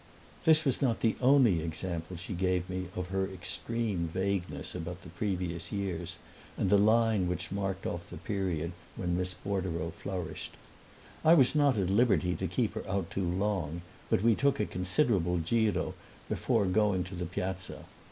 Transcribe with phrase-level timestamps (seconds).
[0.45, 5.09] This was not the only example she gave me of her extreme vagueness about the
[5.09, 6.17] previous years
[6.57, 10.55] and the line which marked off the period when Miss Bordereau flourished.
[11.23, 14.65] I was not at liberty to keep her out too long, but we took a
[14.65, 15.93] considerable GIRO
[16.27, 17.85] before going to the Piazza.